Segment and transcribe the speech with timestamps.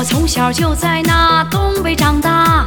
[0.00, 2.66] 我从小就在那东北长大，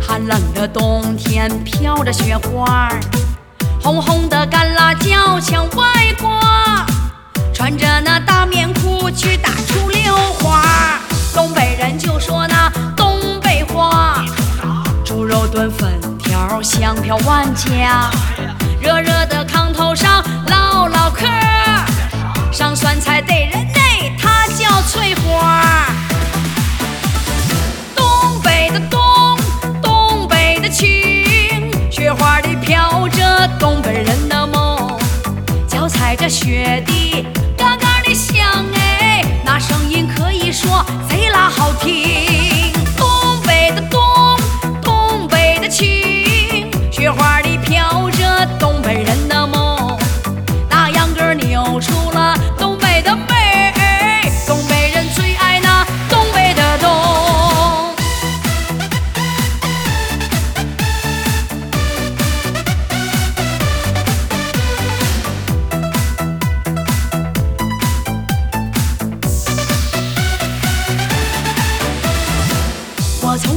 [0.00, 2.88] 寒冷的冬天飘着雪花，
[3.82, 6.86] 红红的干辣椒墙外挂，
[7.52, 11.00] 穿着那大棉裤去打出溜花。
[11.34, 14.24] 东北人就说那东北话，
[15.04, 18.08] 猪肉炖粉条香飘万家，
[18.80, 19.65] 热热的炕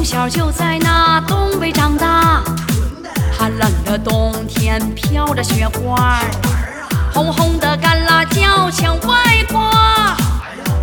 [0.09, 2.41] 小就在那东北长大，
[3.31, 6.19] 寒冷的冬天飘着雪花，
[7.13, 10.17] 红红的干辣椒墙外挂，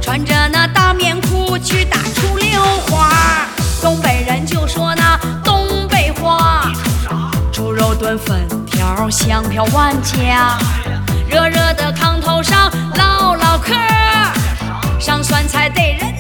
[0.01, 3.11] 穿着那大棉裤去打出溜花。
[3.83, 6.71] 东北人就说那东北话，
[7.53, 10.57] 猪肉炖粉条香飘万家，
[11.29, 13.75] 热热的炕头上唠唠嗑，
[15.01, 16.15] 上酸菜得人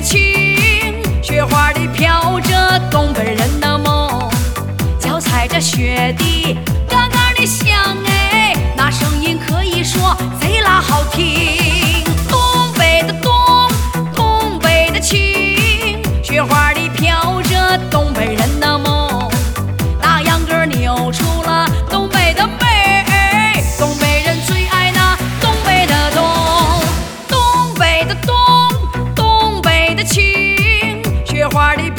[0.00, 4.30] 情，雪花里飘着东北人的梦，
[4.98, 6.56] 脚踩着雪地，
[6.88, 11.49] 嘎嘎的响哎，那声音可以说贼拉好听。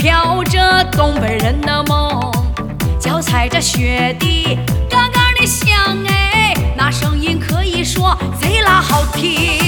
[0.01, 2.19] 飘着东北人的梦，
[3.00, 4.57] 脚踩着雪地，
[4.89, 9.60] 嘎嘎的响哎，那声音可以说贼拉好听。